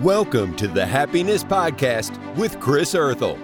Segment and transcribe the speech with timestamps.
[0.00, 3.38] Welcome to the Happiness Podcast with Chris Erthel.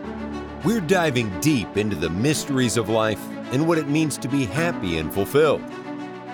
[0.65, 3.21] We're diving deep into the mysteries of life
[3.53, 5.63] and what it means to be happy and fulfilled.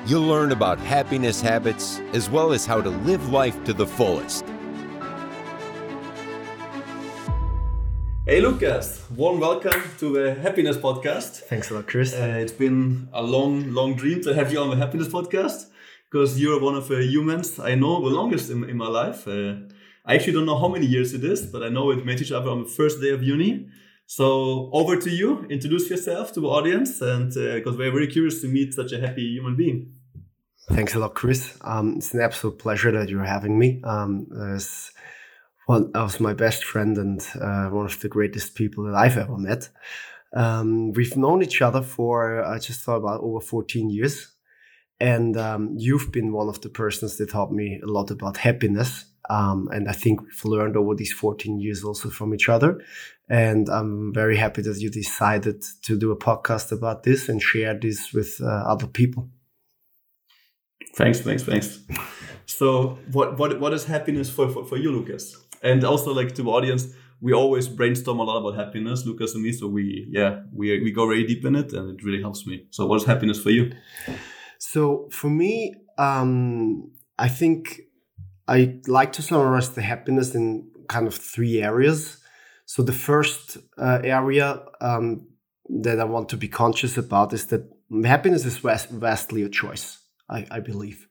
[0.06, 4.45] You'll learn about happiness habits as well as how to live life to the fullest.
[8.24, 11.40] Hey Lukas, warm welcome to the Happiness Podcast.
[11.40, 12.15] Thanks a lot, Chris.
[12.15, 15.71] Uh, it's been a long, long dream to have you on the Happiness Podcast
[16.09, 19.27] because you're one of the humans I know the longest in, in my life.
[19.27, 19.55] Uh,
[20.06, 22.32] I actually don't know how many years it is, but I know we met each
[22.32, 23.68] other on the first day of uni.
[24.06, 25.46] So over to you.
[25.48, 29.00] Introduce yourself to the audience, and because uh, we're very curious to meet such a
[29.00, 29.95] happy human being.
[30.70, 31.56] Thanks a lot, Chris.
[31.62, 33.80] Um, it's an absolute pleasure that you're having me.
[33.84, 34.90] Um, as
[35.66, 39.38] one of my best friend and uh, one of the greatest people that I've ever
[39.38, 39.70] met.
[40.34, 44.32] Um, we've known each other for I just thought about over 14 years,
[45.00, 49.06] and um, you've been one of the persons that taught me a lot about happiness
[49.30, 52.80] um, and I think we've learned over these 14 years also from each other.
[53.29, 57.79] And I'm very happy that you decided to do a podcast about this and share
[57.79, 59.30] this with uh, other people.
[60.95, 61.80] Thanks, thanks, thanks.
[62.46, 65.37] So, what what what is happiness for, for, for you, Lukas?
[65.63, 66.87] And also, like to the audience,
[67.20, 69.51] we always brainstorm a lot about happiness, Lukas and me.
[69.51, 72.67] So we yeah we we go very deep in it, and it really helps me.
[72.70, 73.73] So, what is happiness for you?
[74.59, 77.81] So for me, um, I think
[78.47, 82.19] I like to summarize the happiness in kind of three areas.
[82.67, 85.27] So the first uh, area um,
[85.69, 87.70] that I want to be conscious about is that
[88.05, 89.98] happiness is vast, vastly a choice.
[90.28, 91.06] I, I, believe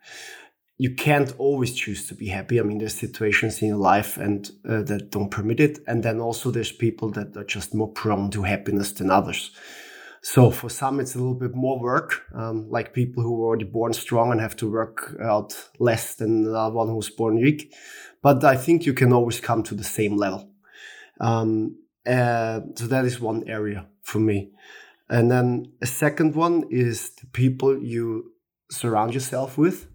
[0.78, 2.59] you can't always choose to be happy.
[2.59, 6.20] I mean, there's situations in your life and uh, that don't permit it, and then
[6.20, 9.52] also there's people that are just more prone to happiness than others.
[10.26, 13.66] So for some, it's a little bit more work, um, like people who were already
[13.66, 17.74] born strong and have to work out less than the one who's born weak.
[18.22, 20.50] But I think you can always come to the same level.
[21.20, 21.76] Um,
[22.08, 24.52] uh, so that is one area for me.
[25.10, 28.31] And then a second one is the people you
[28.72, 29.88] surround yourself with.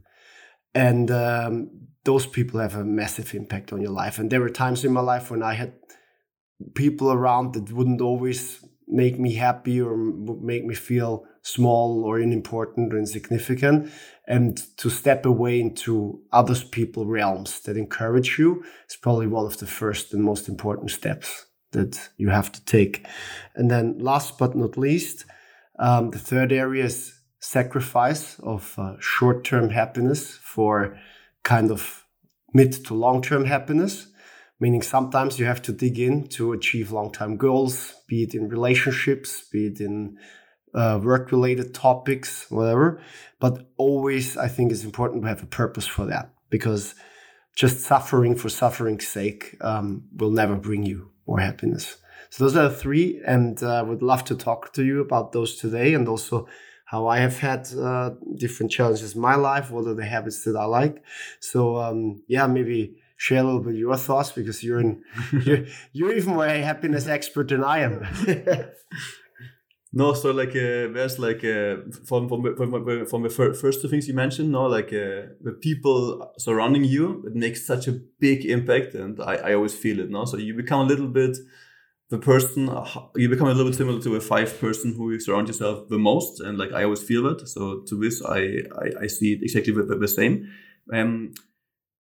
[0.75, 1.71] And um,
[2.05, 4.19] those people have a massive impact on your life.
[4.19, 5.73] And there were times in my life when I had
[6.75, 12.93] people around that wouldn't always make me happy or make me feel small or unimportant
[12.93, 13.91] or insignificant
[14.27, 19.59] and to step away into other people realms that encourage you is probably one of
[19.59, 23.07] the first and most important steps that you have to take.
[23.55, 25.25] And then last but not least
[25.79, 30.99] um, the third area is sacrifice of uh, short-term happiness for
[31.45, 32.05] kind of
[32.53, 34.09] mid to long-term happiness
[34.61, 39.43] meaning sometimes you have to dig in to achieve long-term goals, be it in relationships,
[39.53, 40.19] be it in
[40.75, 43.01] uh, work-related topics, whatever.
[43.41, 46.95] But always, I think it's important to have a purpose for that because
[47.55, 51.97] just suffering for suffering's sake um, will never bring you more happiness.
[52.31, 55.57] So those are three, and I uh, would love to talk to you about those
[55.57, 56.47] today, and also
[56.85, 59.71] how I have had uh, different challenges in my life.
[59.71, 61.03] What are the habits that I like?
[61.41, 65.03] So um, yeah, maybe share a little bit your thoughts because you're in
[65.45, 68.07] you're, you're even more a happiness expert than I am.
[69.93, 71.77] no, so like uh, there's like uh,
[72.07, 73.31] from from from, from the
[73.61, 77.89] first two things you mentioned, no, like uh, the people surrounding you, it makes such
[77.89, 80.25] a big impact, and I, I always feel it, no.
[80.25, 81.37] So you become a little bit
[82.11, 82.71] the person
[83.17, 85.99] you become a little bit similar to a five person who you surround yourself the
[85.99, 88.39] most and like i always feel it so to this i
[88.85, 90.51] i, I see it exactly the, the same
[90.91, 91.35] um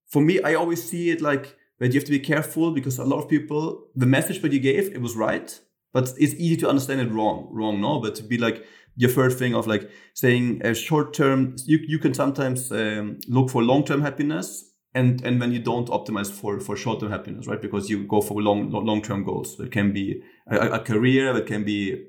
[0.08, 3.04] for me, I always see it like that you have to be careful because a
[3.04, 5.60] lot of people, the message that you gave, it was right,
[5.92, 8.00] but it's easy to understand it wrong, wrong, no?
[8.00, 8.64] But to be like
[8.96, 13.50] your first thing of like saying a short term, you, you can sometimes um, look
[13.50, 14.64] for long term happiness.
[14.94, 17.60] And, and when you don't optimize for, for short term happiness, right?
[17.60, 19.60] Because you go for long long term goals.
[19.60, 22.06] It can be a, a career, it can be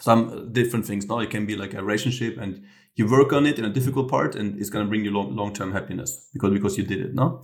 [0.00, 1.06] some different things.
[1.08, 2.62] Now it can be like a relationship, and
[2.96, 5.34] you work on it in a difficult part and it's going to bring you long,
[5.34, 7.42] long-term happiness because because you did it no?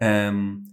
[0.00, 0.68] Um,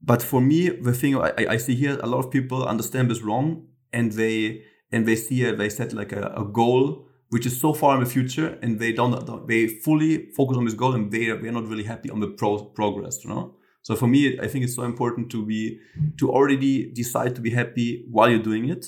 [0.00, 3.22] but for me the thing I, I see here a lot of people understand this
[3.22, 7.60] wrong and they and they see it they set like a, a goal which is
[7.60, 11.10] so far in the future and they don't they fully focus on this goal and
[11.10, 13.54] they they're not really happy on the pro- progress you know?
[13.82, 15.78] So for me i think it's so important to be
[16.18, 18.86] to already decide to be happy while you're doing it.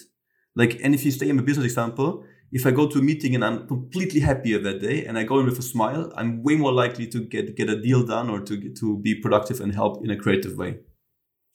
[0.55, 3.35] Like and if you stay in the business example if I go to a meeting
[3.35, 6.57] and I'm completely happy that day and I go in with a smile, I'm way
[6.57, 10.05] more likely to get get a deal done or to to be productive and help
[10.05, 10.79] in a creative way.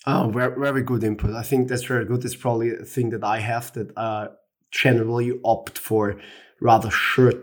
[0.08, 1.32] Oh, very, good input.
[1.32, 2.24] I think that's very good.
[2.24, 4.28] It's probably a thing that I have that uh,
[4.70, 6.20] generally opt for
[6.62, 7.38] rather short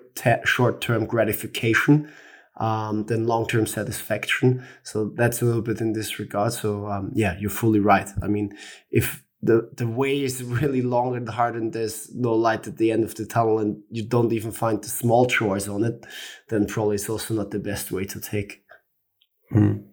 [0.45, 2.09] short term gratification.
[2.57, 4.65] um, than long-term satisfaction.
[4.83, 6.53] So that's a little bit in this regard.
[6.53, 8.09] So um, yeah, you're fully right.
[8.23, 8.53] I mean,
[8.91, 12.93] if the the way is really long and hard and there's no light at the
[12.93, 16.06] end of the tunnel and you don't even find the small choice on it,
[16.49, 18.62] then probably it's also not the best way to take.
[19.53, 19.85] Mm.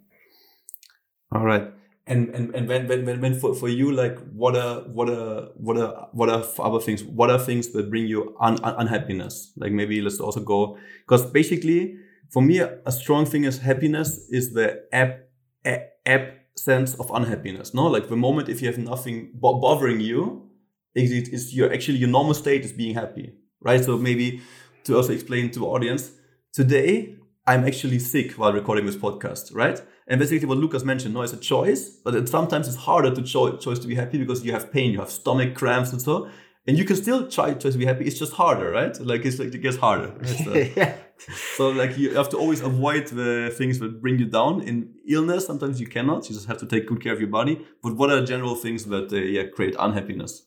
[1.31, 1.71] All right.
[2.05, 5.49] And and, and when, when, when, when for, for you like what are what are
[5.55, 9.51] what are what are other things what are things that bring you un, un, unhappiness
[9.57, 10.75] like maybe let's also go
[11.05, 11.97] because basically
[12.31, 15.19] for me a strong thing is happiness is the app
[15.63, 20.49] app sense of unhappiness no like the moment if you have nothing bothering you
[20.95, 24.41] it is your actually your normal state is being happy right so maybe
[24.83, 26.11] to also explain to the audience
[26.53, 27.15] today
[27.47, 31.33] i'm actually sick while recording this podcast right and basically what Lukas mentioned, no, it's
[31.33, 34.51] a choice, but it, sometimes it's harder to cho- choose to be happy because you
[34.51, 36.27] have pain, you have stomach cramps and so.
[36.65, 38.05] And you can still try to be happy.
[38.05, 38.99] It's just harder, right?
[38.99, 40.11] Like it's like it gets harder.
[40.17, 40.27] Right?
[40.27, 40.95] So, yeah.
[41.57, 44.61] so like you have to always avoid the things that bring you down.
[44.61, 46.29] In illness, sometimes you cannot.
[46.29, 47.65] You just have to take good care of your body.
[47.83, 50.43] But what are general things that uh, yeah create unhappiness?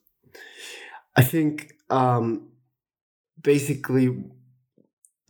[1.14, 2.48] I think um,
[3.40, 4.24] basically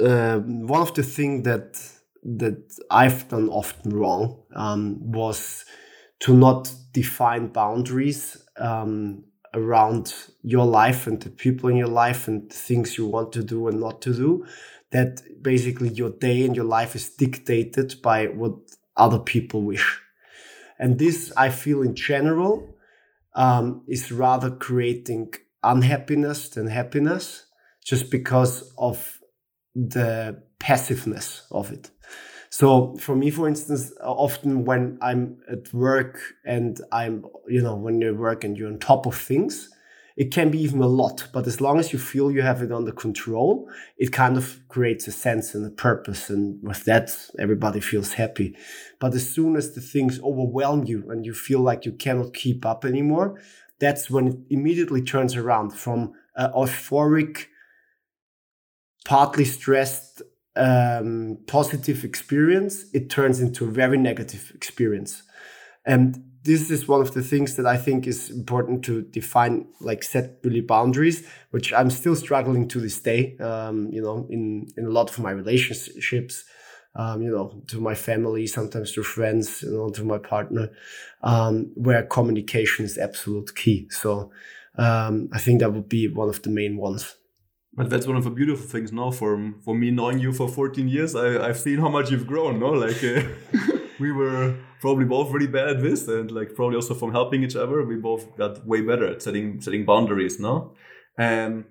[0.01, 1.81] uh, one of the things that
[2.25, 5.65] that I've done often wrong um, was
[6.21, 9.25] to not define boundaries um,
[9.55, 13.67] around your life and the people in your life and things you want to do
[13.67, 14.47] and not to do.
[14.93, 18.55] That basically your day and your life is dictated by what
[18.97, 20.01] other people wish.
[20.79, 22.77] And this, I feel, in general,
[23.35, 27.47] um, is rather creating unhappiness than happiness
[27.85, 29.19] just because of
[29.75, 31.91] the passiveness of it.
[32.51, 38.01] So for me, for instance, often when I'm at work and I'm, you know, when
[38.01, 39.71] you work and you're on top of things,
[40.17, 41.29] it can be even a lot.
[41.33, 45.07] But as long as you feel you have it under control, it kind of creates
[45.09, 46.31] a sense and a purpose.
[46.31, 48.57] And with that, everybody feels happy.
[49.01, 52.67] But as soon as the things overwhelm you and you feel like you cannot keep
[52.67, 53.41] up anymore,
[53.79, 57.47] that's when it immediately turns around from an euphoric,
[59.05, 60.23] partly stressed
[60.55, 65.23] um, positive experience, it turns into a very negative experience.
[65.85, 70.03] And this is one of the things that I think is important to define, like
[70.03, 73.37] set really boundaries, which I'm still struggling to this day.
[73.39, 76.45] Um, you know, in in a lot of my relationships,
[76.97, 80.71] um, you know, to my family, sometimes to friends, you know, to my partner,
[81.23, 83.87] um, where communication is absolute key.
[83.91, 84.33] So
[84.77, 87.17] um, I think that would be one of the main ones.
[87.75, 90.89] But that's one of the beautiful things now for for me knowing you for 14
[90.89, 91.15] years.
[91.15, 92.61] I, I've seen how much you've grown.
[92.61, 93.23] No, like uh,
[94.03, 97.57] we were probably both really bad at this, and like probably also from helping each
[97.57, 100.39] other, we both got way better at setting setting boundaries.
[100.39, 100.75] No,
[101.19, 101.65] um,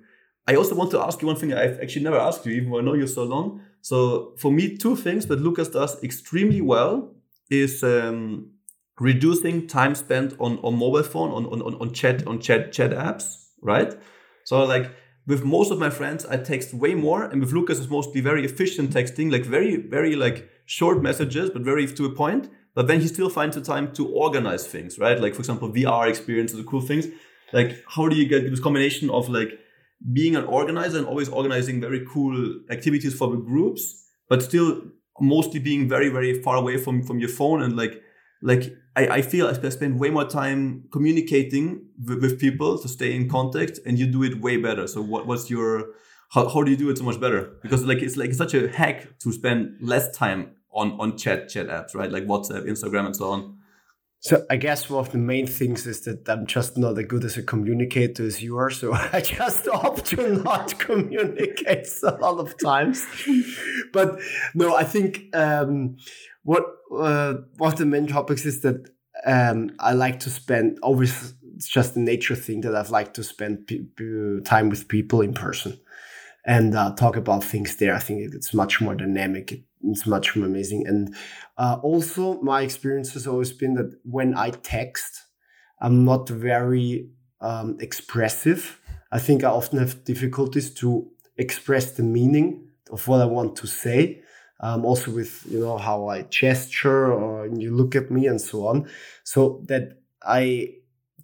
[0.48, 2.80] I also want to ask you one thing I've actually never asked you, even though
[2.80, 3.62] I know you so long.
[3.82, 7.14] So for me, two things that Lukas does extremely well
[7.50, 8.52] is um,
[9.00, 13.26] reducing time spent on, on mobile phone on, on, on chat on chat chat apps,
[13.62, 13.94] right?
[14.46, 14.92] So like
[15.28, 18.44] with most of my friends, I text way more, and with Lukas, it's mostly very
[18.44, 22.50] efficient texting, like very, very like short messages, but very to a point.
[22.74, 25.20] But then he still finds the time to organize things, right?
[25.20, 27.08] Like for example, VR experiences, the cool things.
[27.54, 29.60] Like how do you get this combination of like
[30.14, 34.82] being an organizer and always organizing very cool activities for the groups, but still
[35.20, 38.02] mostly being very, very far away from from your phone and like
[38.42, 43.16] like I, I feel I spend way more time communicating with, with, people to stay
[43.16, 44.88] in contact, and you do it way better.
[44.88, 45.92] So what, what's your
[46.32, 47.54] how, how do you do it so much better?
[47.62, 51.68] Because like it's like such a hack to spend less time on on chat chat
[51.68, 52.12] apps, right?
[52.12, 53.58] Like WhatsApp, Instagram, and so on.
[54.24, 57.26] So I guess one of the main things is that I'm just not as good
[57.26, 58.70] as a communicator as you are.
[58.70, 63.04] So I just opt to not communicate a lot of times.
[63.92, 64.20] but
[64.54, 65.98] no, I think um,
[66.44, 68.90] what uh, of the main topics is that
[69.26, 73.24] um, I like to spend always it's just a nature thing that I've liked to
[73.24, 73.70] spend
[74.46, 75.80] time with people in person
[76.44, 77.94] and uh, talk about things there.
[77.94, 79.64] I think it's much more dynamic.
[79.84, 80.88] It's much more amazing.
[80.88, 81.16] And
[81.60, 85.22] uh, also, my experience has always been that when I text,
[85.80, 87.10] I'm not very
[87.42, 88.80] um, expressive.
[89.12, 93.68] I think I often have difficulties to express the meaning of what I want to
[93.68, 94.24] say
[94.62, 98.68] um, also with you know how I gesture or you look at me and so
[98.68, 98.88] on,
[99.24, 100.76] so that I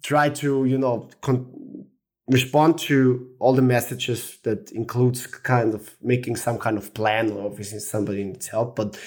[0.02, 1.86] try to you know con-
[2.28, 7.46] respond to all the messages that includes kind of making some kind of plan or
[7.46, 9.00] obviously somebody needs help, but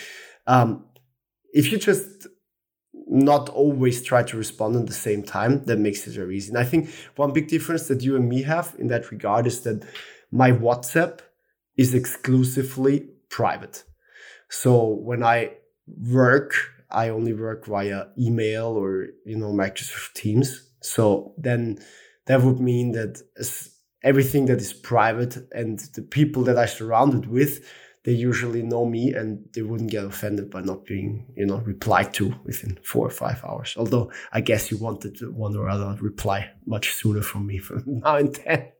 [0.47, 0.85] um,
[1.53, 2.27] if you just
[3.07, 6.49] not always try to respond at the same time, that makes it very easy.
[6.49, 9.61] And I think one big difference that you and me have in that regard is
[9.61, 9.85] that
[10.31, 11.19] my WhatsApp
[11.77, 13.83] is exclusively private.
[14.51, 15.53] So when I
[15.87, 16.53] work,
[16.89, 20.69] I only work via email or you know Microsoft Teams.
[20.81, 21.79] So then
[22.25, 23.21] that would mean that
[24.03, 27.63] everything that is private and the people that I surrounded with,
[28.03, 32.13] they usually know me and they wouldn't get offended by not being, you know, replied
[32.15, 33.75] to within four or five hours.
[33.77, 38.17] Although I guess you wanted one or other reply much sooner from me from now
[38.17, 38.71] and then.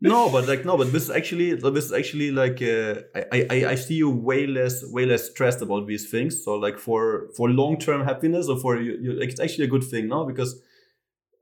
[0.00, 3.00] No, but like no, but this is actually this is actually like uh,
[3.32, 6.44] I, I I see you way less way less stressed about these things.
[6.44, 9.84] So like for for long term happiness or for you, you, it's actually a good
[9.84, 10.60] thing now because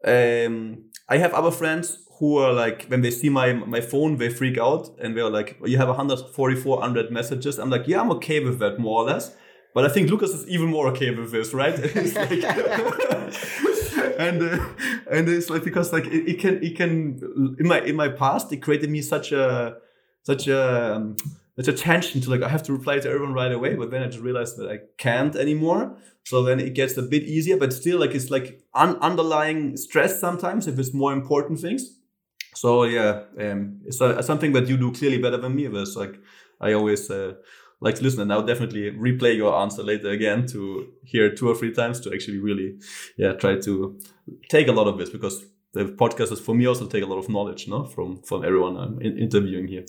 [0.05, 4.29] um I have other friends who are like when they see my my phone they
[4.29, 7.59] freak out and they're like you have 14400 messages.
[7.59, 9.35] I'm like yeah i'm okay with that more or less.
[9.75, 11.77] But i think lukas is even more okay with this right?
[12.15, 12.45] Like,
[14.19, 14.67] and uh,
[15.11, 18.53] and it's like because like it, it, can it can in my in my past
[18.53, 19.77] it created me such a
[20.23, 21.17] such a um,
[21.57, 24.03] such a tension to like I have to reply to everyone right away, but then
[24.03, 25.97] I just realized that I can't anymore.
[26.25, 30.21] So then it gets a bit easier, but still like it's like un- underlying stress
[30.21, 31.99] sometimes if it's more important things.
[32.55, 35.69] So yeah, um, it's a, something that you do clearly better than me.
[35.69, 36.15] With like
[36.61, 37.35] I always uh,
[37.83, 41.55] like to listen, and I'll definitely replay your answer later again to hear two or
[41.55, 42.79] three times to actually really
[43.17, 43.99] yeah try to
[44.49, 47.19] take a lot of this because the podcast is for me also take a lot
[47.19, 49.85] of knowledge, no, from from everyone I'm in- interviewing here.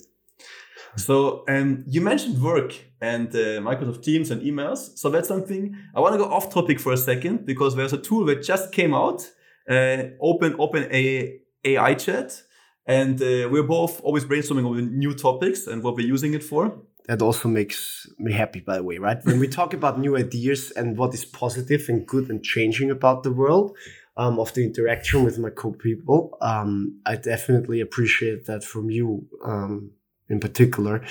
[0.96, 4.96] So um, you mentioned work and uh, Microsoft Teams and emails.
[4.96, 7.98] So that's something I want to go off topic for a second because there's a
[7.98, 9.28] tool that just came out,
[9.68, 12.42] uh, Open Open a AI Chat,
[12.86, 16.82] and uh, we're both always brainstorming on new topics and what we're using it for.
[17.06, 19.18] That also makes me happy, by the way, right?
[19.24, 23.24] When we talk about new ideas and what is positive and good and changing about
[23.24, 23.76] the world,
[24.16, 29.26] um, of the interaction with my co-people, um, I definitely appreciate that from you.
[29.44, 29.90] Um,
[30.30, 31.04] in particular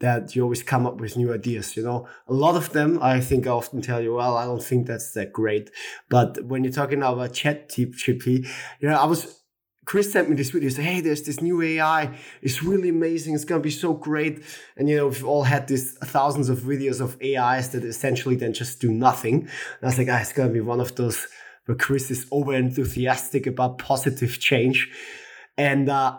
[0.00, 3.18] that you always come up with new ideas you know a lot of them i
[3.18, 5.70] think i often tell you well i don't think that's that great
[6.10, 8.46] but when you're talking about chat gpt
[8.80, 9.37] you know i was
[9.88, 10.68] Chris sent me this video.
[10.68, 12.14] He said, "Hey, there's this new AI.
[12.42, 13.34] It's really amazing.
[13.34, 14.42] It's gonna be so great."
[14.76, 18.52] And you know, we've all had these thousands of videos of AIs that essentially then
[18.52, 19.34] just do nothing.
[19.34, 21.26] And I was like, "Ah, it's gonna be one of those
[21.64, 24.90] where Chris is over enthusiastic about positive change,"
[25.56, 26.18] and uh,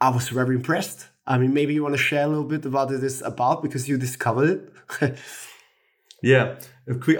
[0.00, 1.10] I was very impressed.
[1.26, 3.62] I mean, maybe you want to share a little bit about what it is about
[3.62, 5.18] because you discovered it.
[6.22, 6.58] yeah,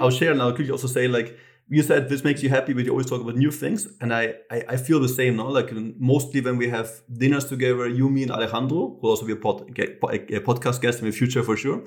[0.00, 1.36] I'll share and I'll quickly also say like
[1.72, 4.34] you said this makes you happy, but you always talk about new things, and I
[4.50, 5.48] I, I feel the same now.
[5.48, 5.70] Like
[6.12, 6.88] mostly when we have
[7.22, 11.00] dinners together, you, me, and Alejandro, who will also be a, pod, a podcast guest
[11.00, 11.82] in the future for sure.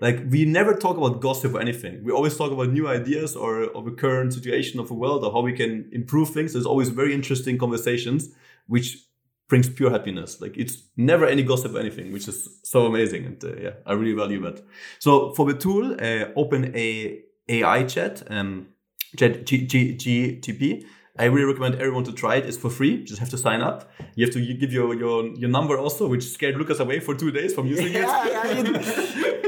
[0.00, 2.02] Like we never talk about gossip or anything.
[2.04, 5.32] We always talk about new ideas or of the current situation of the world or
[5.32, 6.52] how we can improve things.
[6.52, 8.30] There's always very interesting conversations,
[8.66, 8.98] which
[9.48, 10.40] brings pure happiness.
[10.40, 13.24] Like it's never any gossip or anything, which is so amazing.
[13.26, 14.62] And uh, yeah, I really value that.
[14.98, 18.68] So for the tool, uh, open a AI chat, um,
[19.16, 20.84] GTP.
[21.18, 22.44] I really recommend everyone to try it.
[22.44, 22.96] It's for free.
[22.96, 23.90] You just have to sign up.
[24.16, 27.30] You have to give your your, your number also, which scared Lukas away for two
[27.30, 28.36] days from using yeah, it.
[28.36, 28.66] I mean,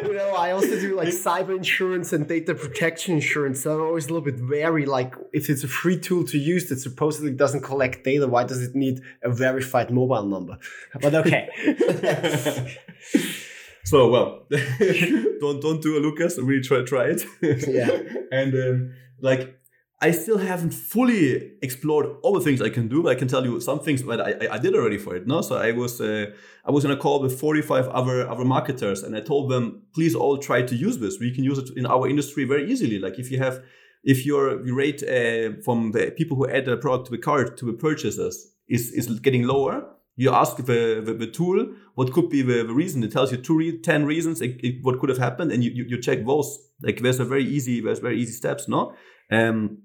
[0.06, 3.62] you know, I also do like cyber insurance and data protection insurance.
[3.62, 4.87] So I'm always a little bit wary.
[4.87, 8.62] Like, if it's a free tool to use that supposedly doesn't collect data, why does
[8.62, 10.58] it need a verified mobile number?
[11.02, 11.48] But okay.
[13.84, 14.46] so well,
[15.40, 16.38] don't don't do a Lukas.
[16.38, 17.25] Really try try it.
[17.68, 17.90] yeah.
[18.32, 19.58] And um, like
[20.00, 23.02] I still haven't fully explored all the things I can do.
[23.02, 25.26] But I can tell you some things that I, I did already for it.
[25.26, 26.26] No, so I was uh,
[26.64, 30.14] I was in a call with 45 other other marketers, and I told them, please
[30.14, 31.19] all try to use this.
[31.19, 32.99] We can use it in our industry very easily.
[32.99, 33.61] Like if you have
[34.05, 37.67] if your rate uh, from the people who add a product to the cart to
[37.67, 42.43] the purchasers is is getting lower, you ask the, the, the, tool what could be
[42.43, 43.02] the, the reason.
[43.02, 45.73] It tells you two re- ten reasons it, it, what could have happened, and you,
[45.73, 46.59] you, you check those.
[46.83, 48.69] Like there's a very easy there's very easy steps.
[48.69, 48.95] No.
[49.31, 49.78] Um,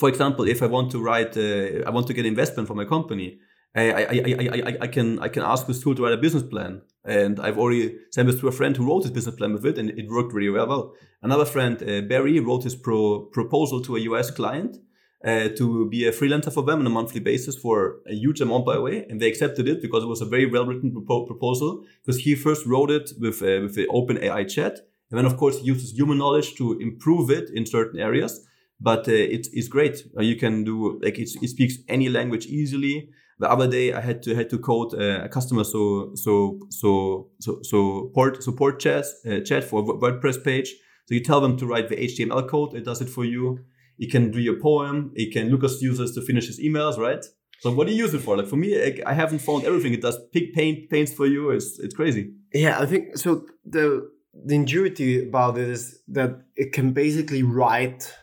[0.00, 2.86] for example, if I want to write, uh, I want to get investment for my
[2.86, 3.38] company,
[3.76, 6.42] I, I, I, I, I can I can ask this tool to write a business
[6.42, 6.72] plan,
[7.04, 9.76] and I've already sent this to a friend who wrote his business plan with it,
[9.78, 10.94] and it worked really well.
[11.22, 14.78] Another friend, uh, Barry, wrote his pro- proposal to a US client
[15.24, 18.64] uh, to be a freelancer for them on a monthly basis for a huge amount,
[18.64, 21.26] by the way, and they accepted it because it was a very well written propo-
[21.26, 21.84] proposal.
[22.00, 24.74] Because he first wrote it with uh, with the Open AI chat,
[25.10, 28.46] and then of course he uses human knowledge to improve it in certain areas
[28.80, 30.04] but uh, it's it's great.
[30.16, 33.10] Uh, you can do like it speaks any language easily.
[33.38, 37.30] The other day I had to had to code uh, a customer so so so
[37.40, 40.74] so support support chat uh, chat for WordPress page.
[41.06, 43.60] So you tell them to write the HTML code, it does it for you.
[43.98, 45.12] It can do your poem.
[45.14, 47.24] It can Lukas uses to finish his emails, right?
[47.60, 48.36] So what do you use it for?
[48.38, 49.92] Like for me, I, I haven't found everything.
[49.92, 51.50] It does pick paint paints for you.
[51.50, 52.32] It's it's crazy.
[52.54, 53.44] Yeah, I think so.
[53.66, 58.14] The the ingenuity about it is that it can basically write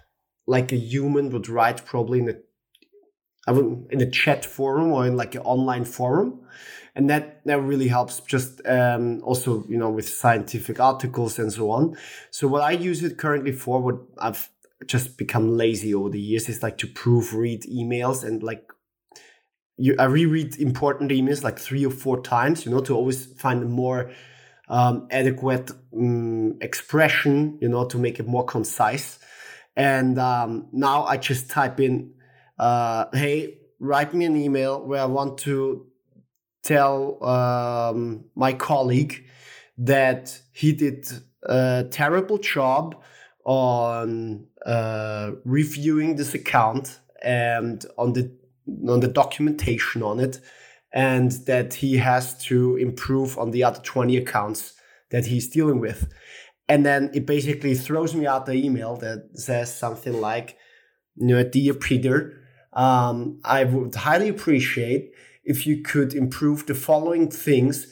[0.48, 2.36] like a human would write probably in a
[3.48, 6.42] I would, in a chat forum or in like an online forum,
[6.96, 8.20] and that that really helps.
[8.22, 11.96] Just um, also you know with scientific articles and so on.
[12.32, 14.50] So what I use it currently for, what I've
[14.86, 18.70] just become lazy over the years, is like to proofread emails and like
[19.78, 23.64] you, I reread important emails like three or four times, you know, to always find
[23.64, 24.12] a more
[24.68, 29.20] um, adequate um, expression, you know, to make it more concise.
[29.78, 32.12] And um, now I just type in,
[32.58, 35.86] uh, hey, write me an email where I want to
[36.64, 39.24] tell um, my colleague
[39.78, 41.08] that he did
[41.44, 43.00] a terrible job
[43.46, 48.36] on uh, reviewing this account and on the
[48.90, 50.42] on the documentation on it
[50.92, 54.74] and that he has to improve on the other 20 accounts
[55.10, 56.12] that he's dealing with
[56.70, 60.58] and then it basically throws me out the email that says something like
[61.16, 62.42] you know dear peter
[62.74, 65.12] um, i would highly appreciate
[65.44, 67.88] if you could improve the following things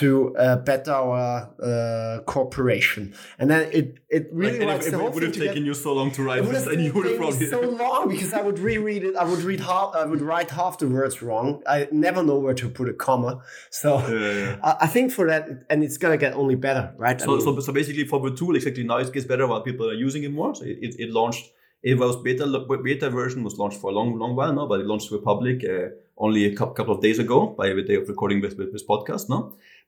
[0.00, 3.14] to uh, better our uh, corporation.
[3.38, 3.86] And then it
[4.16, 5.66] it really like, it, the whole would have taken together.
[5.68, 8.42] you so long to write this, and you would have probably so long because I
[8.46, 9.14] would reread it.
[9.16, 9.88] I would read half.
[10.02, 11.46] I would write half the words wrong.
[11.76, 13.32] I never know where to put a comma.
[13.70, 14.56] So Yeah, yeah.
[14.68, 17.20] I, I think for that, and it's gonna get only better, right?
[17.20, 19.62] I So, mean, so, so basically, for the tool, exactly now it gets better while
[19.62, 20.54] people are using it more.
[20.54, 21.44] So it, it, it launched.
[21.90, 22.44] It was beta
[22.88, 25.22] beta version was launched for a long long while now, but it launched to the
[25.32, 25.88] public uh,
[26.24, 29.28] only a couple of days ago by the day of recording this this podcast.
[29.28, 29.38] No,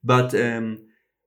[0.02, 0.78] but um,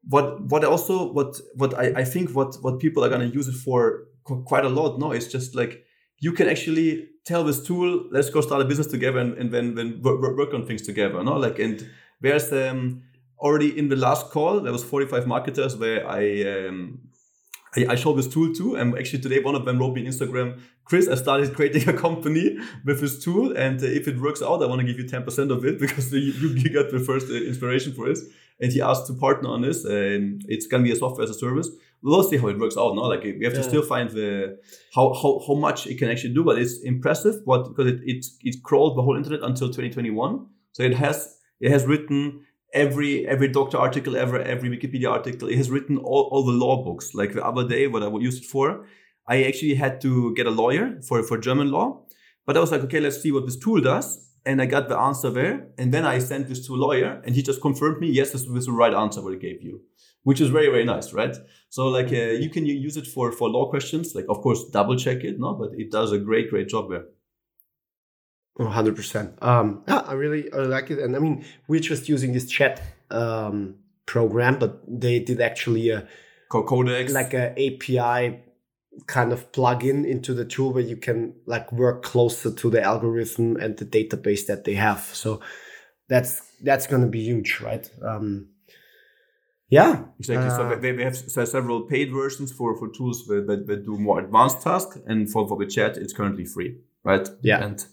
[0.08, 3.56] what what also what what I, I think what what people are gonna use it
[3.56, 5.00] for qu- quite a lot.
[5.00, 5.84] No, it's just like
[6.20, 9.76] you can actually tell this tool, let's go start a business together and, and then
[9.76, 11.24] then work, on things together.
[11.24, 11.88] No, like and
[12.22, 13.04] there's um
[13.40, 17.00] already in the last call there was 45 marketers where I um
[17.76, 20.60] I, showed this tool too, and actually today one of them wrote me on Instagram,
[20.86, 24.62] Chris, I started creating a company with this tool, and uh, if it works out,
[24.62, 27.34] I want to give you 10% of it because you, you got the first uh,
[27.34, 28.20] inspiration for it.
[28.60, 31.34] And he asked to partner on this, and it's gonna be a software as a
[31.34, 31.70] service.
[32.02, 32.96] We'll see how it works out.
[32.96, 34.58] No, like we have to still find the
[34.94, 37.36] how, how how much it can actually do, but it's impressive.
[37.46, 41.72] What because it it it crawled the whole internet until 2021, so it has it
[41.72, 45.48] has written every every doctor article ever, every Wikipedia article.
[45.48, 47.14] It has written all, all the law books.
[47.14, 48.86] Like the other day, what I used it for,
[49.28, 52.06] I actually had to get a lawyer for for German law,
[52.46, 54.30] but I was like, okay, let's see what this tool does.
[54.46, 57.34] And I got the answer there, and then I sent this to a lawyer, and
[57.34, 59.82] he just confirmed me, yes, this was the right answer what he gave you,
[60.24, 61.36] which is very very nice, right?
[61.70, 64.98] So like uh, you can use it for for law questions, like of course double
[64.98, 67.06] check it, no, but it does a great great job there.
[68.56, 69.42] One hundred percent.
[69.42, 72.82] Um, yeah, I really, I like it, and I mean, we're just using this chat
[73.10, 73.76] um,
[74.06, 76.08] program, but they did actually a
[76.50, 78.44] Codex, like a API
[79.08, 82.82] kind of plug in into the tool where you can like work closer to the
[82.82, 85.00] algorithm and the database that they have.
[85.14, 85.42] So
[86.08, 87.90] that's that's going to be huge, right?
[88.02, 88.50] Um,
[89.70, 90.50] yeah, Exactly.
[90.52, 93.86] so Uh, they, they have s- several paid versions for, for tools that, that, that
[93.86, 97.28] do more advanced tasks, and for, for the chat, it's currently free, right?
[97.42, 97.64] Yeah.
[97.64, 97.84] And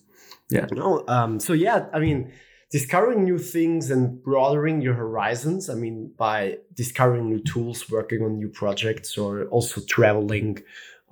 [0.51, 0.67] yeah.
[0.73, 2.33] No, um, so yeah, I mean,
[2.71, 5.69] discovering new things and broadening your horizons.
[5.69, 10.59] I mean, by discovering new tools, working on new projects, or also traveling.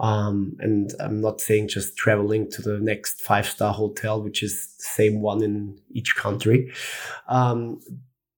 [0.01, 4.77] Um, and I'm not saying just traveling to the next five star hotel, which is
[4.79, 6.73] the same one in each country.
[7.29, 7.81] Um,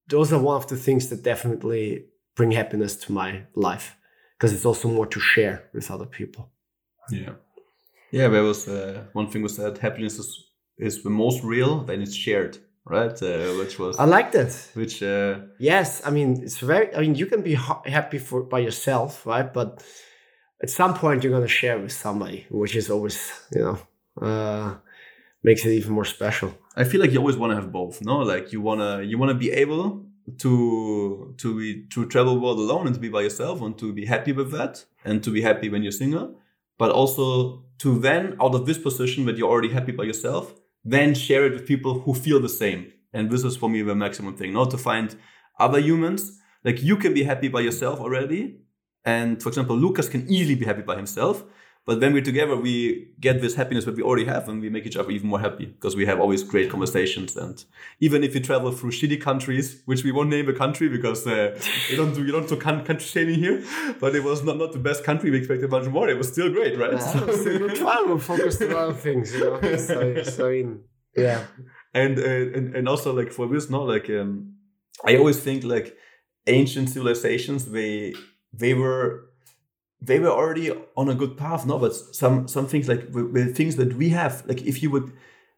[0.09, 3.97] those are one of the things that definitely bring happiness to my life
[4.37, 6.51] because it's also more to share with other people.
[7.11, 7.33] yeah,
[8.11, 8.29] yeah.
[8.29, 10.47] There was uh, one thing was that happiness is,
[10.79, 13.23] is the most real when it's shared, right?
[13.23, 14.53] Uh, which was I like that.
[14.75, 16.95] which uh, Yes, I mean it's very.
[16.95, 19.53] I mean you can be ha- happy for by yourself, right?
[19.53, 19.83] But
[20.63, 23.19] at some point you're gonna share with somebody, which is always
[23.55, 23.79] you know
[24.27, 24.75] uh,
[25.43, 26.55] makes it even more special.
[26.77, 28.03] I feel like you always want to have both.
[28.03, 30.07] No, like you wanna you wanna be able
[30.39, 34.07] to to be to travel world alone and to be by yourself and to be
[34.07, 36.39] happy with that and to be happy when you're single,
[36.79, 41.15] but also to then out of this position that you're already happy by yourself, then
[41.15, 42.93] share it with people who feel the same.
[43.13, 44.53] And this is for me the maximum thing.
[44.53, 45.17] Not to find
[45.59, 48.61] other humans like you can be happy by yourself already,
[49.05, 51.43] and for example, Lukas can easily be happy by himself.
[51.87, 54.87] But when we're together, we get this happiness that we already have, and we make
[54.87, 57.37] each other even more happy because we have always great conversations.
[57.37, 57.65] And
[58.01, 61.59] even if we travel through shitty countries, which we won't name a country because uh,
[61.89, 63.65] we don't do we don't do coun- country shaming here,
[63.99, 65.31] but it was not, not the best country.
[65.31, 66.09] We expected much more.
[66.09, 67.01] It was still great, right?
[67.79, 68.09] fine.
[68.09, 69.61] We're focused on other things, you know.
[69.79, 70.83] So, so in,
[71.17, 71.47] yeah,
[71.95, 74.55] and, uh, and and also like for this, no, like um,
[75.05, 75.97] I always think like
[76.47, 78.15] ancient civilizations they
[78.53, 79.30] they were
[80.03, 81.79] they were already on a good path no?
[81.79, 85.13] But some some things like with things that we have like if you would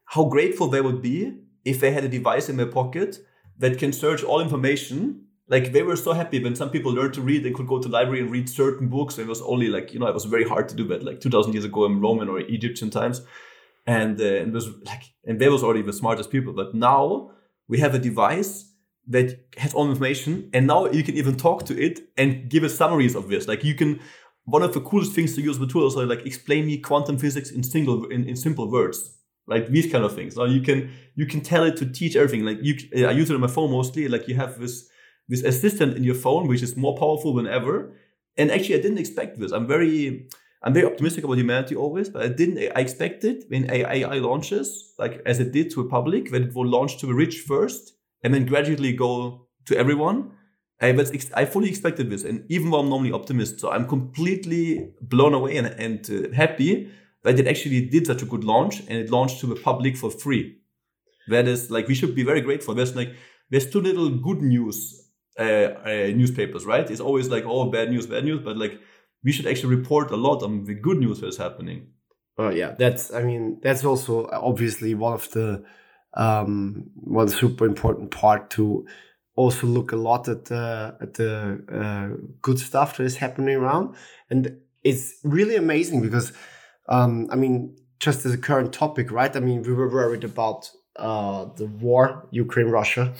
[0.06, 1.32] how grateful they would be
[1.64, 3.18] if they had a device in their pocket
[3.58, 5.26] that can search all information.
[5.48, 7.88] Like they were so happy when some people learned to read and could go to
[7.88, 9.18] library and read certain books.
[9.18, 11.52] It was only like you know it was very hard to do that like 2000
[11.52, 13.22] years ago in roman or egyptian times.
[13.84, 16.52] And, uh, and it was like and they was already the smartest people.
[16.52, 17.32] But now
[17.68, 18.68] we have a device
[19.08, 22.74] that has all information and now you can even talk to it and give us
[22.74, 23.48] summaries of this.
[23.48, 24.00] Like you can
[24.44, 27.50] one of the coolest things to use the tool is like explain me quantum physics
[27.50, 29.18] in single in, in simple words.
[29.46, 30.36] Like these kind of things.
[30.36, 32.44] Now you can you can tell it to teach everything.
[32.44, 34.08] Like you uh, i use it on my phone mostly.
[34.08, 34.88] Like you have this
[35.28, 37.96] this assistant in your phone which is more powerful than ever.
[38.36, 39.52] And actually i didn't expect this.
[39.52, 40.28] I'm very
[40.64, 45.20] i'm very optimistic about humanity always but i didn't i expected when ai launches like
[45.26, 48.32] as it did to the public that it will launch to the rich first and
[48.32, 50.30] then gradually go to everyone
[50.82, 54.90] I, was I fully expected this, and even though I'm normally optimist, so I'm completely
[55.00, 56.90] blown away and, and uh, happy
[57.22, 60.10] that it actually did such a good launch and it launched to the public for
[60.10, 60.58] free.
[61.28, 62.74] That is like we should be very grateful.
[62.74, 63.14] There's like
[63.50, 66.90] there's too little good news uh, uh, newspapers, right?
[66.90, 68.80] It's always like oh bad news, bad news, but like
[69.22, 71.86] we should actually report a lot on the good news that's happening.
[72.38, 75.64] Oh yeah, that's I mean that's also obviously one of the
[76.14, 78.84] um, one super important part to
[79.34, 83.94] also look a lot at the at the uh, good stuff that is happening around,
[84.30, 86.32] and it's really amazing because
[86.88, 89.34] um, I mean, just as a current topic, right?
[89.34, 93.14] I mean, we were worried about uh, the war, Ukraine Russia,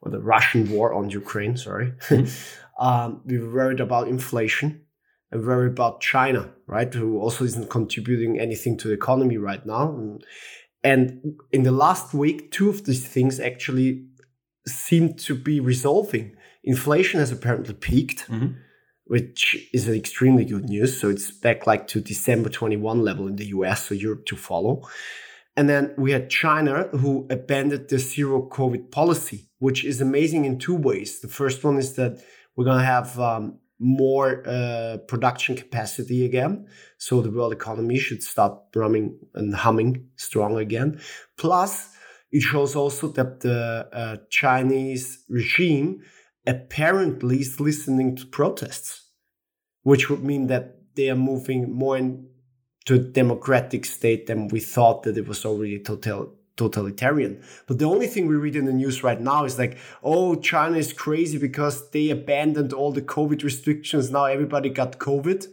[0.00, 1.56] or the Russian war on Ukraine.
[1.56, 2.82] Sorry, mm-hmm.
[2.84, 4.80] um, we were worried about inflation.
[5.30, 6.94] And worried about China, right?
[6.94, 10.10] Who also isn't contributing anything to the economy right now.
[10.84, 14.04] And in the last week, two of these things actually
[14.66, 16.36] seem to be resolving.
[16.62, 18.54] Inflation has apparently peaked, mm-hmm.
[19.04, 21.00] which is an extremely good news.
[21.00, 24.82] So it's back like to December 21 level in the US, so Europe to follow.
[25.56, 30.58] And then we had China who abandoned the zero COVID policy, which is amazing in
[30.58, 31.20] two ways.
[31.20, 32.20] The first one is that
[32.56, 36.66] we're going to have um, more uh, production capacity again.
[36.98, 41.00] So the world economy should start running and humming strong again.
[41.36, 41.90] Plus,
[42.34, 46.02] it shows also that the uh, Chinese regime
[46.44, 49.08] apparently is listening to protests,
[49.84, 55.04] which would mean that they are moving more into a democratic state than we thought
[55.04, 57.40] that it was already total totalitarian.
[57.68, 60.76] But the only thing we read in the news right now is like, oh, China
[60.76, 64.10] is crazy because they abandoned all the COVID restrictions.
[64.10, 65.46] Now everybody got COVID.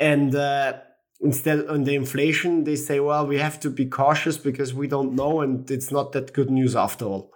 [0.00, 0.72] And uh,
[1.20, 5.14] instead on the inflation they say well we have to be cautious because we don't
[5.14, 7.32] know and it's not that good news after all.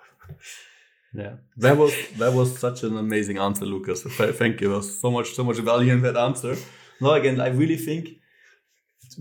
[1.14, 1.36] Yeah.
[1.56, 4.02] That was that was such an amazing answer lukas.
[4.38, 4.82] Thank you.
[4.82, 6.56] So much so much value in that answer.
[7.00, 8.08] No again i really think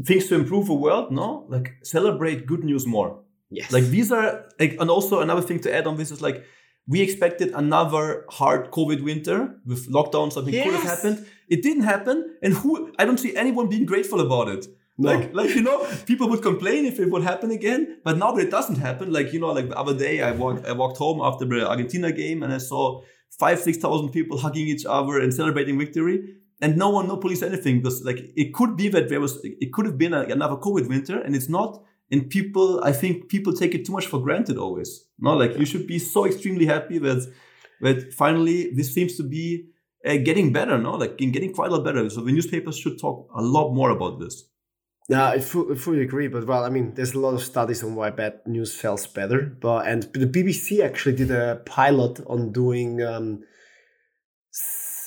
[0.06, 1.46] things to improve the world no?
[1.50, 3.24] Like celebrate good news more.
[3.50, 3.72] Yes.
[3.72, 6.44] Like these are like and also another thing to add on this is like
[6.88, 10.66] we expected another hard covid winter with lockdown something yes.
[10.66, 14.50] could have happened it didn't happen, and who I don't see anyone being grateful about
[14.50, 14.68] it.
[14.98, 15.12] No.
[15.12, 18.48] Like, like you know, people would complain if it would happen again, but now that
[18.48, 21.22] it doesn't happen, like you know, like the other day, I walked, I walked home
[21.22, 23.02] after the Argentina game, and I saw
[23.40, 27.44] five, six thousand people hugging each other and celebrating victory, and no one, no police,
[27.44, 30.56] anything, because like it could be that there was, it could have been a, another
[30.56, 31.84] COVID winter, and it's not.
[32.10, 35.06] And people, I think people take it too much for granted always.
[35.20, 37.32] No, like you should be so extremely happy that
[37.82, 39.68] that finally this seems to be
[40.06, 40.96] uh, getting better, no?
[40.96, 42.10] Like getting quite a lot better.
[42.10, 44.44] So the newspapers should talk a lot more about this.
[45.10, 46.28] Yeah, I fully agree.
[46.28, 49.44] But well, I mean, there's a lot of studies on why bad news sells better.
[49.44, 53.44] But and the BBC actually did a pilot on doing um,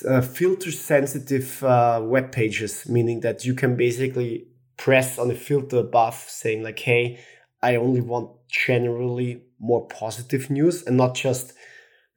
[0.07, 5.77] uh, filter sensitive uh, web pages, meaning that you can basically press on the filter
[5.77, 7.19] above, saying like, "Hey,
[7.61, 11.53] I only want generally more positive news, and not just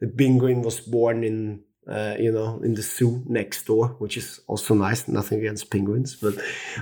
[0.00, 4.40] the penguin was born in uh, you know, in the zoo next door, which is
[4.46, 5.06] also nice.
[5.06, 6.34] Nothing against penguins, but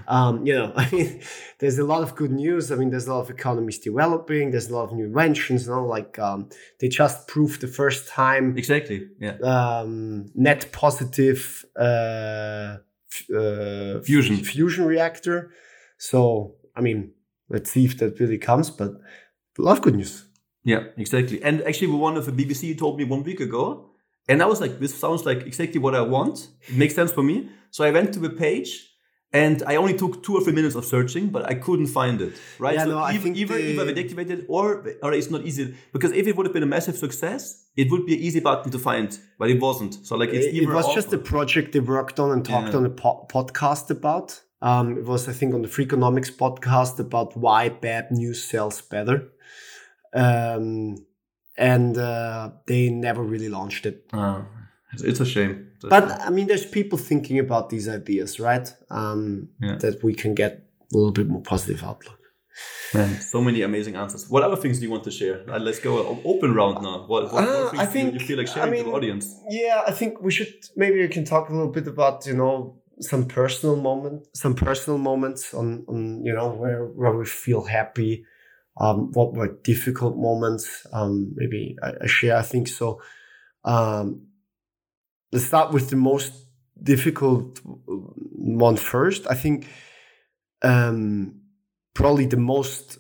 [0.07, 1.21] um, you know, I mean,
[1.59, 2.71] there's a lot of good news.
[2.71, 4.51] I mean, there's a lot of economies developing.
[4.53, 5.67] There's a lot of new inventions.
[5.67, 6.49] You know, like um,
[6.81, 12.77] they just proved the first time exactly, yeah, um, net positive uh,
[13.35, 15.51] uh, fusion fusion reactor.
[15.99, 17.13] So, I mean,
[17.49, 18.71] let's see if that really comes.
[18.71, 18.93] But
[19.59, 20.27] a lot of good news.
[20.65, 21.43] Yeah, exactly.
[21.43, 23.92] And actually, one of the BBC told me one week ago
[24.29, 26.49] and I was like, this sounds like exactly what I want.
[26.69, 27.49] It makes sense for me.
[27.71, 28.71] So I went to the page
[29.33, 32.35] and I only took two or three minutes of searching, but I couldn't find it.
[32.59, 32.75] Right?
[32.75, 34.65] Yeah, so no, I even, think either, the- either they deactivated or
[35.03, 37.41] or it's not easy because if it would have been a massive success,
[37.77, 39.95] it would be an easy button to find, but it wasn't.
[40.07, 42.79] So like it's it, it was just a project they worked on and talked Yeah.
[42.81, 44.29] on a po- podcast about.
[44.61, 49.17] Um, it was, I think, on the Freakonomics podcast about why bad news sells better.
[50.15, 50.97] Um,
[51.57, 54.07] and uh, they never really launched it.
[54.13, 54.45] Ah,
[54.93, 55.69] it's, it's a shame.
[55.89, 58.73] But I mean, there's people thinking about these ideas, right?
[58.91, 59.77] Um, Yeah.
[59.79, 60.53] That we can get
[60.93, 62.19] a little bit more positive outlook.
[62.95, 64.29] Man, so many amazing answers.
[64.29, 65.43] What other things do you want to share?
[65.49, 67.07] Uh, let's go open round now.
[67.09, 68.93] What, what, Uh, what things I do you- feel like I sharing to mean, the
[68.99, 69.25] audience?
[69.49, 72.55] Yeah, I think we should maybe we can talk a little bit about you know
[73.01, 78.25] some personal moment, some personal moments on on you know where where we feel happy,
[78.77, 80.87] um, what were difficult moments.
[80.93, 82.37] Um, maybe I, I share.
[82.37, 83.01] I think so.
[83.65, 84.29] Um,
[85.31, 86.33] let's start with the most
[86.83, 89.27] difficult one first.
[89.29, 89.69] I think
[90.63, 91.41] um,
[91.95, 92.99] probably the most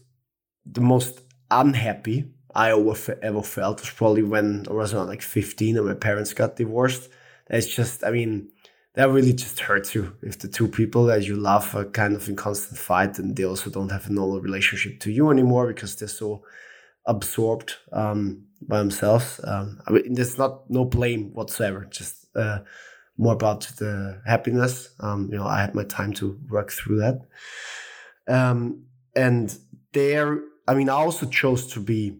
[0.64, 5.76] the most unhappy I ever, ever felt was probably when I was around like 15
[5.76, 7.08] and my parents got divorced.
[7.48, 8.50] It's just, I mean,
[8.94, 12.28] that really just hurts you if the two people that you love are kind of
[12.28, 15.96] in constant fight and they also don't have a normal relationship to you anymore because
[15.96, 16.44] they're so
[17.06, 19.40] absorbed um, by themselves.
[19.44, 22.58] Um, I mean, there's not no blame whatsoever, just uh,
[23.16, 24.90] more about the happiness.
[25.00, 27.20] Um, you know, I had my time to work through that.
[28.28, 28.84] Um,
[29.16, 29.56] and
[29.92, 32.18] there, I mean, I also chose to be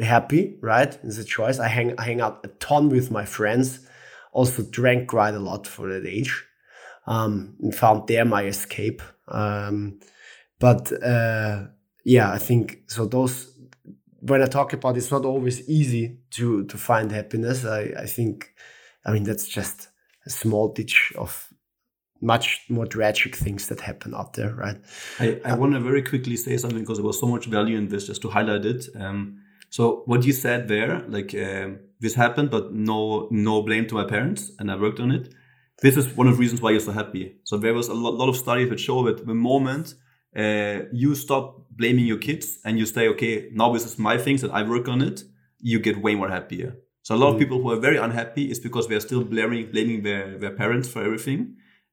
[0.00, 0.96] happy, right?
[1.02, 1.58] It's a choice.
[1.58, 3.86] I hang, I hang out a ton with my friends,
[4.34, 6.44] also drank quite a lot for that age,
[7.06, 9.00] um, and found there my escape.
[9.28, 10.00] Um,
[10.58, 11.66] but uh,
[12.04, 13.06] yeah, I think so.
[13.06, 13.50] Those
[14.20, 17.64] when I talk about it's not always easy to to find happiness.
[17.64, 18.52] I I think,
[19.06, 19.88] I mean that's just
[20.26, 21.48] a small ditch of
[22.20, 24.78] much more tragic things that happen out there, right?
[25.20, 27.88] I, I want to very quickly say something because there was so much value in
[27.88, 28.86] this just to highlight it.
[28.98, 29.40] Um,
[29.74, 31.68] so what you said there, like um,
[32.02, 32.98] this happened, but no
[33.48, 35.24] no blame to my parents, and I worked on it.
[35.84, 37.24] This is one of the reasons why you're so happy.
[37.48, 39.86] So there was a lot, lot of studies that show that the moment
[40.44, 41.44] uh, you stop
[41.80, 44.86] blaming your kids and you say, okay, now this is my things and I work
[44.94, 45.18] on it,
[45.70, 46.70] you get way more happier.
[47.06, 47.42] So a lot of Mm.
[47.42, 51.00] people who are very unhappy is because they're still blaming blaming their, their parents for
[51.08, 51.40] everything.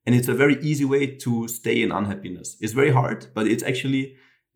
[0.06, 2.48] And it's a very easy way to stay in unhappiness.
[2.64, 4.04] It's very hard, but it's actually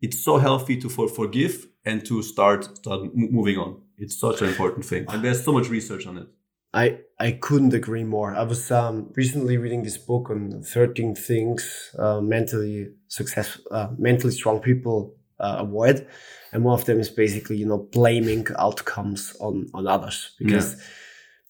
[0.04, 1.54] it's so healthy to for, forgive
[1.86, 3.80] and to start start moving on.
[3.96, 6.26] It's such an important thing, and there's so much research on it.
[6.74, 8.34] I I couldn't agree more.
[8.34, 14.32] I was um, recently reading this book on thirteen things uh, mentally successful, uh, mentally
[14.32, 16.06] strong people uh, avoid,
[16.52, 20.76] and one of them is basically you know blaming outcomes on on others because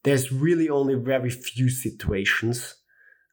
[0.04, 2.76] there's really only very few situations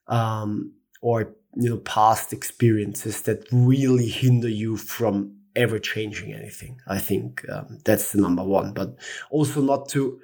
[0.08, 6.80] um, or you know past experiences that really hinder you from ever changing anything.
[6.88, 8.96] I think um, that's the number one, but
[9.30, 10.20] also not to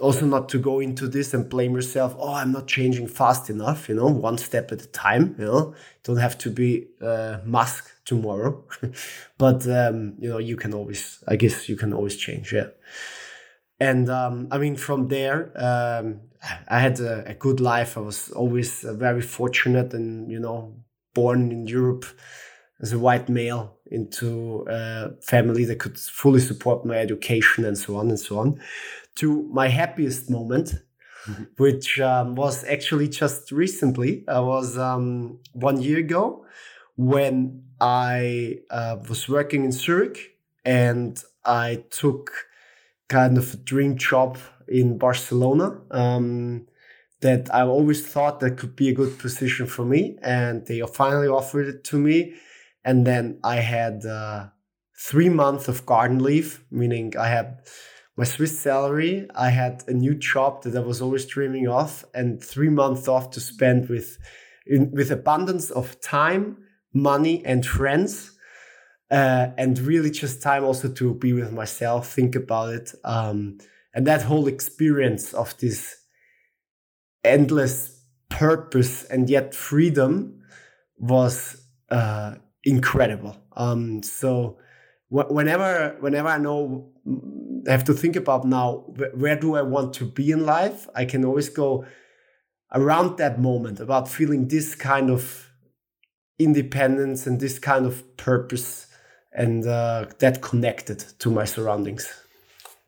[0.00, 3.88] also not to go into this and blame yourself oh i'm not changing fast enough
[3.88, 5.74] you know one step at a time you know?
[6.02, 8.64] Don't have to be uh, musk tomorrow.
[9.38, 12.70] But um, you know you can always i guess you can always change yeah.
[13.78, 16.20] And um, i mean from there um,
[16.68, 17.96] i had a, a good life.
[17.96, 20.74] I was always uh, very fortunate and you know
[21.14, 22.06] born in europe
[22.80, 27.96] as a white male into a family that could fully support my education and so
[27.96, 28.60] on and so on
[29.16, 30.74] to my happiest moment,
[31.58, 34.24] which um, was actually just recently.
[34.28, 36.46] I was um, one year ago
[36.96, 42.30] when I uh, was working in Zurich and I took
[43.08, 44.38] kind of a dream job
[44.68, 45.80] in Barcelona.
[45.90, 46.66] Um,
[47.20, 51.28] that I always thought that could be a good position for me, and they finally
[51.28, 52.34] offered it to me.
[52.84, 54.48] And then I had uh,
[54.98, 57.60] three months of garden leave, meaning I had
[58.16, 59.28] my Swiss salary.
[59.34, 63.30] I had a new job that I was always dreaming of, and three months off
[63.32, 64.18] to spend with,
[64.66, 66.58] in, with abundance of time,
[66.92, 68.32] money, and friends,
[69.10, 73.58] uh, and really just time also to be with myself, think about it, um,
[73.94, 75.96] and that whole experience of this
[77.24, 80.40] endless purpose and yet freedom
[80.96, 83.36] was uh, incredible.
[83.56, 84.58] Um, so
[85.08, 86.92] wh- whenever whenever I know
[87.66, 90.88] I have to think about now wh- where do I want to be in life,
[90.94, 91.84] I can always go
[92.72, 95.50] around that moment about feeling this kind of
[96.38, 98.86] independence and this kind of purpose
[99.32, 102.12] and uh, that connected to my surroundings.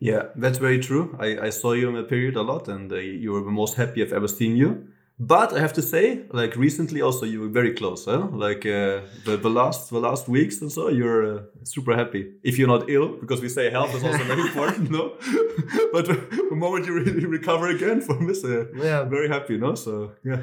[0.00, 1.16] Yeah, that's very true.
[1.20, 3.76] I, I saw you in a period a lot, and uh, you were the most
[3.76, 4.88] happy I've ever seen you.
[5.24, 8.26] But I have to say, like recently, also you were very close, huh?
[8.46, 12.22] Like uh, the, the last the last weeks and so, you're uh, super happy.
[12.42, 15.04] If you're not ill, because we say health is also very important, no.
[15.92, 19.04] but the moment you really recover again from this, uh, Yeah.
[19.16, 19.74] very happy, no.
[19.76, 19.92] So
[20.24, 20.40] yeah,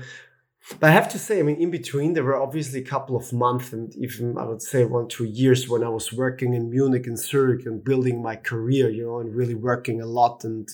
[0.80, 3.34] But I have to say, I mean, in between, there were obviously a couple of
[3.34, 7.08] months and even I would say one, two years when I was working in Munich
[7.08, 10.44] and Zurich and building my career, you know, and really working a lot.
[10.44, 10.68] And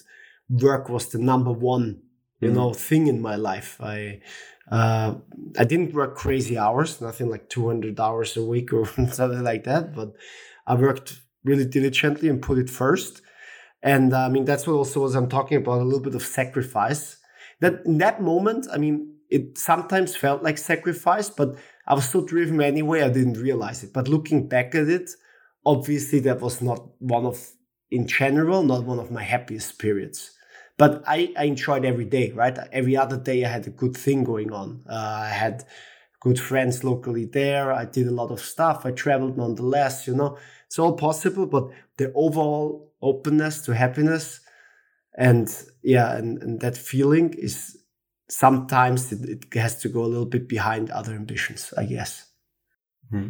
[0.49, 1.87] work was the number one,
[2.45, 2.55] you Mhm.
[2.57, 3.71] know, thing in my life.
[3.81, 4.19] I,
[4.71, 5.09] uh,
[5.61, 8.85] I didn't work crazy hours, nothing like 200 hours a week or
[9.19, 10.09] something like that, but
[10.71, 11.09] I worked
[11.43, 13.21] really diligently and put it first.
[13.83, 16.23] And uh, I mean, that's what also was I'm talking about a little bit of
[16.23, 17.17] sacrifice.
[17.61, 21.55] That in that moment, I mean, it sometimes felt like sacrifice, but
[21.87, 23.93] I was so driven anyway, I didn't realize it.
[23.93, 25.09] But looking back at it,
[25.65, 27.37] obviously that was not one of,
[27.91, 30.31] in general, not one of my happiest periods.
[30.77, 32.57] But I, I enjoyed every day, right?
[32.71, 34.83] Every other day I had a good thing going on.
[34.89, 35.63] Uh, I had
[36.19, 37.71] good friends locally there.
[37.71, 38.85] I did a lot of stuff.
[38.85, 40.37] I traveled nonetheless, you know.
[40.65, 44.41] It's all possible, but the overall openness to happiness
[45.17, 45.49] and
[45.81, 47.77] yeah, and, and that feeling is
[48.29, 52.29] sometimes it, it has to go a little bit behind other ambitions, I guess.
[53.09, 53.27] Hmm.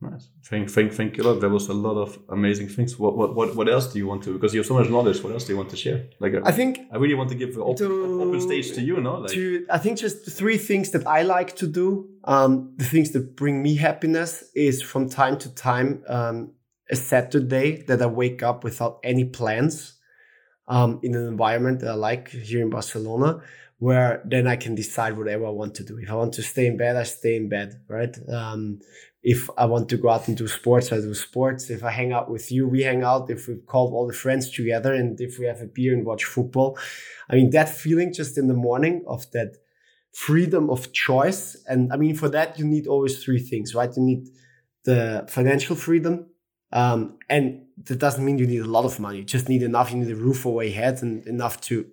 [0.00, 0.28] Nice.
[0.44, 1.40] Thank, thank, thank you a lot.
[1.40, 2.98] There was a lot of amazing things.
[2.98, 4.32] What, what, what, what else do you want to?
[4.32, 5.22] Because you have so much knowledge.
[5.22, 6.08] What else do you want to share?
[6.20, 9.00] Like, I think I really want to give the open, To- open stage to you,
[9.00, 9.18] no?
[9.18, 12.08] Like, to I think just three things that I like to do.
[12.24, 16.52] Um, the things that bring me happiness is from time to time um,
[16.90, 19.94] a Saturday that I wake up without any plans
[20.68, 23.42] um, in an environment that I like here in Barcelona,
[23.78, 25.98] where then I can decide whatever I want to do.
[25.98, 28.16] If I want to stay in bed, I stay in bed, right?
[28.28, 28.80] Um,
[29.34, 31.68] if I want to go out and do sports, I do sports.
[31.68, 33.28] If I hang out with you, we hang out.
[33.28, 36.24] If we call all the friends together and if we have a beer and watch
[36.24, 36.78] football,
[37.28, 39.50] I mean, that feeling just in the morning of that
[40.14, 41.62] freedom of choice.
[41.66, 43.94] And I mean, for that, you need always three things, right?
[43.94, 44.28] You need
[44.84, 46.30] the financial freedom.
[46.72, 49.18] Um, and that doesn't mean you need a lot of money.
[49.18, 49.90] You just need enough.
[49.90, 51.84] You need a roof over your head and enough to,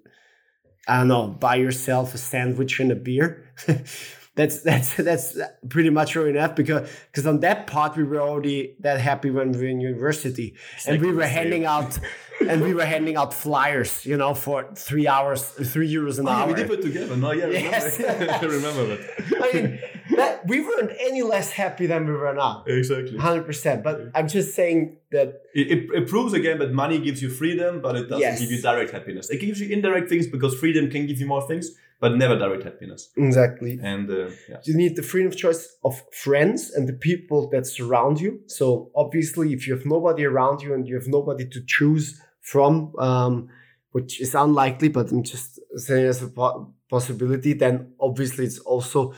[0.87, 3.51] I don't know, buy yourself a sandwich and a beer.
[4.35, 5.37] that's that's that's
[5.69, 9.51] pretty much all enough because because on that part we were already that happy when
[9.51, 10.55] we were in university
[10.87, 11.97] and we were handing out
[12.49, 15.41] and we were handing out flyers, you know, for three hours,
[15.73, 16.47] three euros an Oh, yeah, hour.
[16.47, 17.15] we did it together.
[17.15, 17.97] No, yeah, Yes.
[17.97, 18.31] remember.
[18.33, 18.99] I remember that.
[19.41, 19.79] I mean,
[20.17, 22.65] that, we weren't any less happy than we were now.
[22.67, 23.17] Exactly.
[23.17, 23.83] Hundred percent.
[23.83, 27.81] But I'm just saying that It, it, it proves again that money gives you freedom,
[27.81, 28.41] but it doesn't Yes.
[28.41, 29.29] give you direct happiness.
[29.29, 32.63] It gives you indirect things because freedom can give you more things, but never direct
[32.63, 33.09] happiness.
[33.17, 37.49] exactly And uh, yeah, you need the freedom of choice of friends and the people
[37.51, 38.41] that surround you.
[38.47, 42.93] So obviously, if you have nobody around you and you have nobody to choose from,
[42.99, 43.49] um,
[43.91, 49.13] which is unlikely, but I'm just saying as a po- possibility, then obviously it's also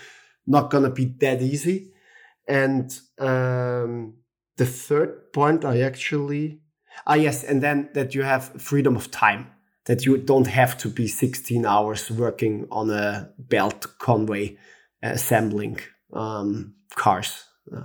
[0.46, 1.92] not gonna be that easy.
[2.48, 4.16] And um,
[4.56, 6.62] the third point, I actually,
[7.06, 9.48] ah yes, and then that you have freedom of time.
[9.88, 14.58] That you don't have to be 16 hours working on a belt conway
[15.02, 15.80] assembling
[16.14, 17.44] um, cars.
[17.74, 17.84] Uh,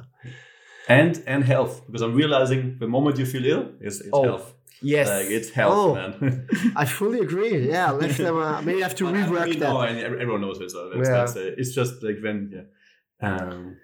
[0.89, 4.55] and and health because I'm realizing the moment you feel ill is it's Oh, health.
[4.83, 6.49] yes, Like it's health, Oh, man.
[6.77, 7.69] I fully agree.
[7.69, 9.69] Yeah, let's have a, maybe I have to But I rework mean, that.
[9.73, 10.71] No, and everyone knows it.
[10.71, 11.43] So that's, Yeah.
[11.43, 13.29] uh, it's just like when, yeah.
[13.29, 13.77] Um,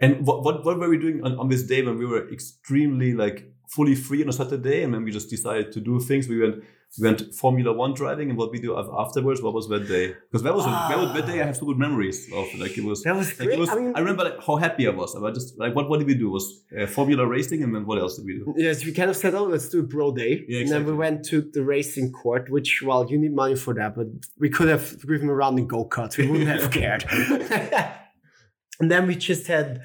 [0.00, 3.12] and what, what what were we doing on, on this day when we were extremely
[3.14, 6.28] like fully free on a Saturday, and then we just decided to do things?
[6.28, 6.62] We went
[6.98, 9.42] we went Formula One driving, and what we do afterwards.
[9.42, 10.14] What was that day?
[10.30, 11.42] Because that was a, that was that day.
[11.42, 12.46] I have so good memories of.
[12.58, 13.02] Like it was.
[13.02, 13.58] That was Like great.
[13.58, 15.14] it was, I mean, I remember like, how happy I was.
[15.14, 16.30] I was just like, what, what did we do?
[16.30, 18.54] Was uh, Formula racing, and then what else did we do?
[18.56, 20.44] Yes, we kind of said, oh, let's do a bro day.
[20.48, 23.74] Yeah, And then we went to the racing court, which, well, you need money for
[23.74, 24.06] that, but
[24.38, 26.16] we could have driven around in go karts.
[26.16, 27.04] We wouldn't have cared.
[28.80, 29.82] and then we just had,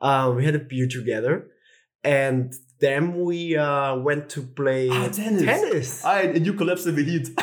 [0.00, 1.48] uh, we had a beer together.
[2.02, 5.42] And then we uh, went to play Ah, tennis.
[5.44, 6.04] tennis.
[6.04, 7.28] I, and you collapsed in the heat.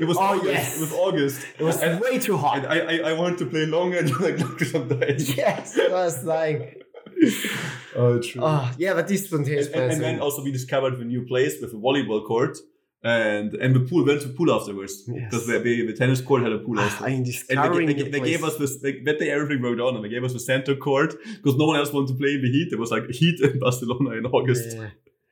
[0.00, 0.46] it was Oh, August.
[0.46, 0.76] yes.
[0.76, 1.46] It was August.
[1.58, 2.64] It was and, way too hot.
[2.66, 4.58] I, I, I wanted to play longer, and you're like, look,
[5.00, 5.16] dying.
[5.18, 6.82] yes, it was like,
[7.96, 8.40] Oh, true.
[8.42, 11.60] oh, yeah, but this is and, and, and then also we discovered the new place
[11.60, 12.58] with a volleyball court
[13.04, 16.52] and and the pool went to pool afterwards because the, the, the tennis court had
[16.52, 17.04] a pool also.
[17.04, 19.94] I mean, and they, they, they gave us this they, that day everything broke down
[19.94, 22.42] and they gave us the center court because no one else wanted to play in
[22.42, 22.72] the heat.
[22.72, 24.76] It was like heat in Barcelona in August.
[24.76, 24.88] Yeah.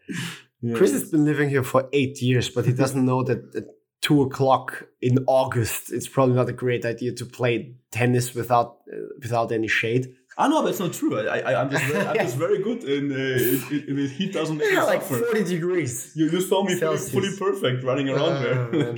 [0.65, 0.77] Yeah.
[0.77, 3.65] Chris has been living here for eight years, but he doesn't know that at
[4.01, 8.97] two o'clock in August, it's probably not a great idea to play tennis without uh,
[9.21, 10.15] without any shade.
[10.39, 11.13] Ah no, that's not true.
[11.19, 14.73] I, I I'm just very, I'm just very good in, uh, in, heat doesn't make
[14.73, 15.19] Yeah, like suffer.
[15.25, 16.13] forty degrees.
[16.15, 18.59] You, you saw me fully, fully perfect running around Oh, there.
[18.73, 18.95] man.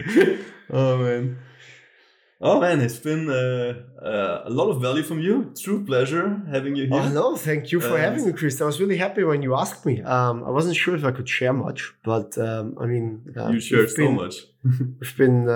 [0.70, 1.38] oh man.
[2.40, 3.72] Oh man, it's been uh,
[4.04, 5.52] uh, a lot of value from you.
[5.58, 7.00] True pleasure having you here.
[7.00, 8.60] Oh no, thank you for Uh, having me, Chris.
[8.60, 10.02] I was really happy when you asked me.
[10.02, 13.60] Um, I wasn't sure if I could share much, but um, I mean, uh, you
[13.60, 14.34] shared so been- much.
[15.00, 15.48] We've been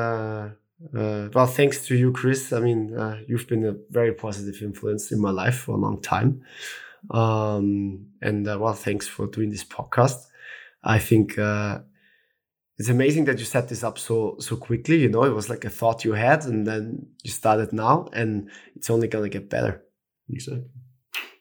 [0.96, 2.52] uh, well, thanks to you, Chris.
[2.52, 6.00] I mean, uh, you've been a very positive influence in my life for a long
[6.00, 6.42] time.
[7.10, 10.26] Um, and uh, well, thanks for doing this podcast.
[10.82, 11.80] I think uh,
[12.78, 14.98] it's amazing that you set this up so so quickly.
[14.98, 18.50] You know, it was like a thought you had, and then you started now, and
[18.76, 19.82] it's only gonna get better.
[20.30, 20.64] Exactly.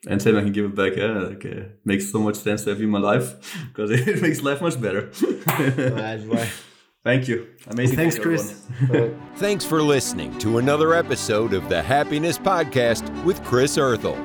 [0.07, 0.95] And then I can give it back.
[0.95, 3.35] Yeah, like, uh, makes so much sense to have you in my life
[3.67, 5.11] because it makes life much better.
[5.47, 6.49] Right, right.
[7.03, 7.47] Thank you.
[7.67, 7.95] Amazing.
[7.95, 8.65] Thanks, Chris.
[9.37, 14.17] Thanks for listening to another episode of the Happiness Podcast with Chris Erthel.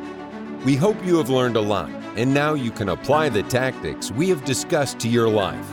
[0.64, 4.28] We hope you have learned a lot, and now you can apply the tactics we
[4.30, 5.66] have discussed to your life.